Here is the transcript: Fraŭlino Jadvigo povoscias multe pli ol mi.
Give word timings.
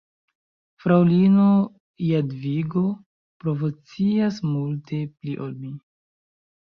Fraŭlino 0.83 1.49
Jadvigo 2.05 2.85
povoscias 3.45 4.43
multe 4.55 5.01
pli 5.13 5.37
ol 5.47 5.55
mi. 5.61 5.75